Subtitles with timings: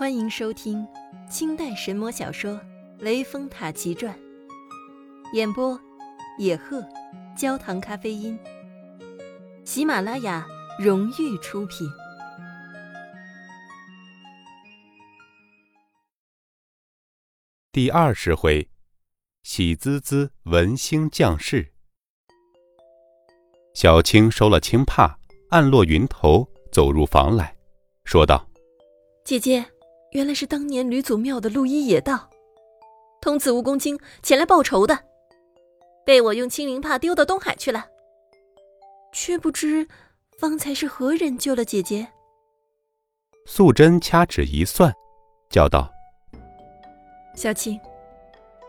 [0.00, 0.88] 欢迎收听
[1.28, 2.52] 清代神魔小说
[3.00, 4.14] 《雷峰塔奇传》，
[5.34, 5.78] 演播：
[6.38, 6.82] 野鹤，
[7.36, 8.38] 焦糖咖啡因。
[9.62, 11.86] 喜马拉雅荣誉出品。
[17.70, 18.70] 第二十回，
[19.42, 21.74] 喜滋滋文星降世。
[23.74, 25.18] 小青收了青帕，
[25.50, 27.54] 暗落云头，走入房来，
[28.04, 28.48] 说道
[29.26, 29.62] ：“姐姐。”
[30.12, 32.28] 原来是当年吕祖庙的陆一野道，
[33.20, 34.98] 童子蜈蚣精前来报仇的，
[36.04, 37.86] 被我用青灵帕丢到东海去了。
[39.12, 39.86] 却不知
[40.38, 42.08] 方才是何人救了姐姐？
[43.46, 44.92] 素贞掐指一算，
[45.48, 45.88] 叫道
[47.34, 47.78] ：“小青，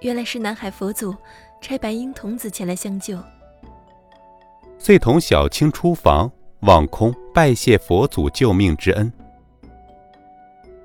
[0.00, 1.14] 原来是南海佛祖
[1.60, 3.16] 差白鹰童子前来相救。”
[4.78, 6.30] 遂同小青出房，
[6.60, 9.12] 望空拜谢佛祖救命之恩。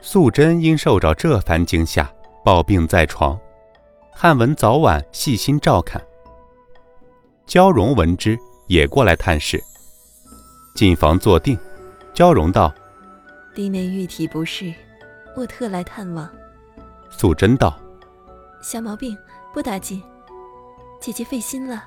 [0.00, 2.10] 素贞因受着这番惊吓，
[2.44, 3.38] 抱病在床。
[4.12, 6.02] 汉文早晚细心照看。
[7.46, 9.62] 焦荣闻之，也过来探视。
[10.74, 11.58] 进房坐定，
[12.14, 12.72] 焦荣道
[13.54, 14.72] ：“弟妹玉体不适，
[15.36, 16.28] 我特来探望。”
[17.10, 17.78] 素贞道
[18.62, 19.16] ：“小毛病，
[19.52, 20.02] 不打紧。
[21.00, 21.84] 姐姐费心了。”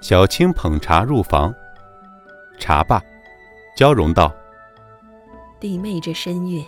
[0.00, 1.54] 小青捧茶入房，
[2.58, 3.02] 茶罢，
[3.76, 4.32] 焦荣道
[5.60, 6.64] ：“弟妹这身孕。”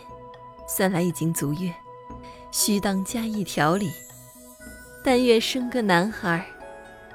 [0.68, 1.74] 算来已经足月，
[2.52, 3.90] 须当加以调理。
[5.02, 6.44] 但愿生个男孩，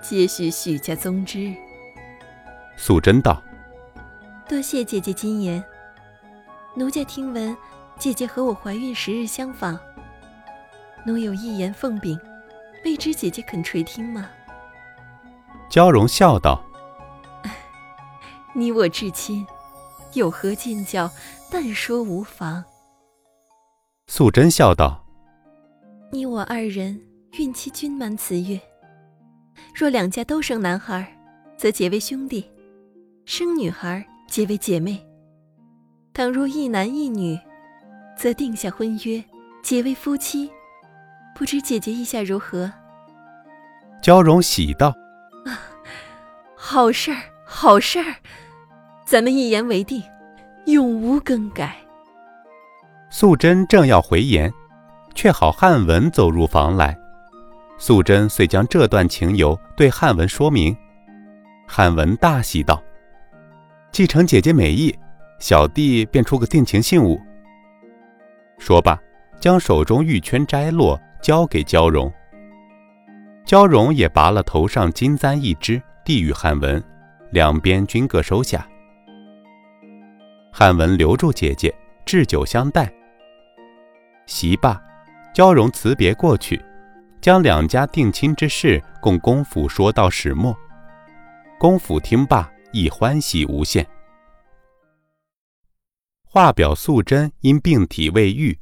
[0.01, 1.53] 接续许家宗之。
[2.75, 3.39] 素贞道
[4.49, 5.63] ：“多谢姐姐金言。
[6.75, 7.55] 奴家听闻
[7.99, 9.77] 姐姐和我怀孕时日相仿，
[11.05, 12.19] 奴有一言奉禀，
[12.83, 14.27] 未知姐姐肯垂听吗？”
[15.69, 16.59] 娇容笑道：
[18.53, 19.45] “你我至亲，
[20.13, 21.11] 有何见教，
[21.51, 22.63] 但说无妨。”
[24.07, 25.03] 素贞笑道
[26.11, 26.99] ：“你我二人
[27.39, 28.59] 孕期均满此月，
[29.73, 31.17] 若两家都生男孩，
[31.57, 32.43] 则结为兄弟；
[33.25, 35.03] 生女孩，结为姐妹。
[36.13, 37.39] 倘若一男一女，
[38.15, 39.23] 则定下婚约，
[39.63, 40.51] 结为夫妻。
[41.33, 42.71] 不知姐姐意下如何？”
[44.03, 44.93] 娇容喜道
[45.47, 45.57] ：“啊，
[46.55, 48.15] 好事儿，好事儿！
[49.05, 50.03] 咱们一言为定，
[50.65, 51.77] 永无更改。”
[53.15, 54.51] 素贞正要回言，
[55.13, 56.97] 却好汉文走入房来。
[57.77, 60.75] 素贞遂将这段情由对汉文说明。
[61.67, 62.81] 汉文大喜道
[63.93, 64.97] ：“继承姐姐美意，
[65.37, 67.21] 小弟便出个定情信物。”
[68.57, 68.99] 说罢，
[69.39, 72.11] 将手中玉圈摘落，交给焦荣。
[73.45, 76.83] 焦荣也拔了头上金簪一只，递与汉文，
[77.29, 78.67] 两边均各收下。
[80.51, 81.71] 汉文留住姐姐，
[82.05, 82.91] 置酒相待。
[84.25, 84.81] 席罢，
[85.33, 86.63] 焦荣辞别过去，
[87.21, 90.57] 将两家定亲之事供公府说到始末。
[91.59, 93.85] 公府听罢，亦欢喜无限。
[96.23, 98.57] 话表素贞因病体未愈，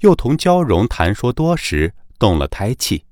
[0.00, 3.04] 又同焦荣谈说多时，动了胎气，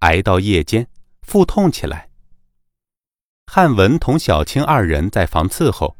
[0.00, 0.86] 挨到夜间，
[1.22, 2.08] 腹痛起来。
[3.46, 5.96] 汉文同小青二人在房伺候，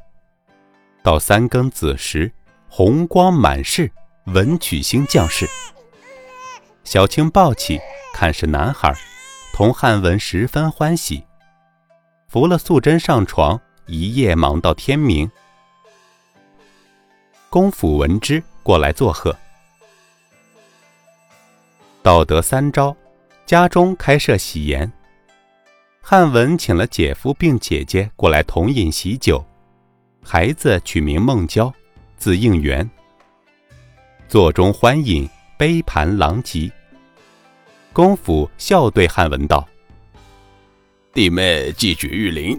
[1.03, 2.33] 到三更子时，
[2.69, 3.91] 红光满室。
[4.33, 5.49] 文曲星降世，
[6.85, 7.81] 小青抱起，
[8.15, 8.95] 看是男孩，
[9.53, 11.25] 同汉文十分欢喜，
[12.29, 15.29] 扶了素贞上床，一夜忙到天明。
[17.49, 19.37] 公府闻之，过来作贺。
[22.01, 22.97] 道德三朝，
[23.45, 24.89] 家中开设喜筵，
[26.01, 29.45] 汉文请了姐夫并姐姐过来同饮喜酒，
[30.23, 31.73] 孩子取名孟郊，
[32.17, 32.89] 字应元。
[34.31, 36.71] 座中欢饮，杯盘狼藉。
[37.93, 39.69] 公府笑对汉文道
[41.13, 42.57] ：“弟妹寄举玉林，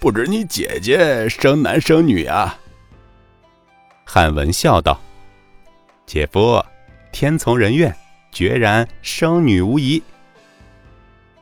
[0.00, 2.58] 不知你姐姐生男生女啊？”
[4.06, 4.98] 汉文笑道
[6.06, 6.64] ：“姐夫，
[7.12, 7.94] 天从人愿，
[8.30, 10.02] 决然生女无疑。”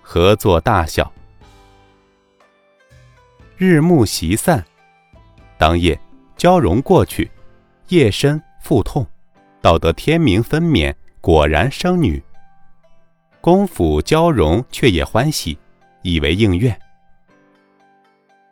[0.03, 1.13] 合作大笑。
[3.57, 4.67] 日暮席散，
[5.57, 5.97] 当夜
[6.37, 7.31] 焦荣过去，
[7.87, 9.07] 夜深腹痛。
[9.61, 12.23] 到得天明分娩，果然生女。
[13.41, 15.59] 公府娇容却也欢喜，
[16.03, 16.79] 以为应愿。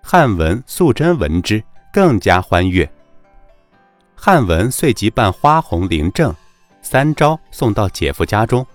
[0.02, 1.62] 汉文、素贞闻之，
[1.92, 2.90] 更加欢悦。
[4.14, 6.34] 汉文遂即办花红灵证，
[6.82, 8.66] 三朝送到姐夫家中。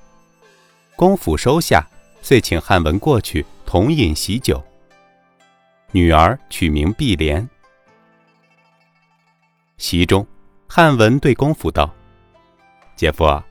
[0.95, 1.85] 公府收下，
[2.21, 4.63] 遂请汉文过去同饮喜酒。
[5.91, 7.47] 女儿取名碧莲。
[9.77, 10.25] 席中，
[10.67, 11.93] 汉文对公府道。
[13.03, 13.43] 姐夫，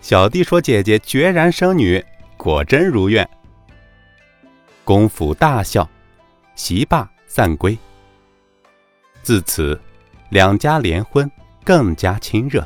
[0.00, 2.00] 小弟说姐姐决然生女，
[2.36, 3.28] 果真如愿。
[4.84, 5.90] 公府大笑，
[6.54, 7.76] 席罢散归。
[9.20, 9.80] 自此，
[10.28, 11.28] 两家联婚
[11.64, 12.64] 更加亲热。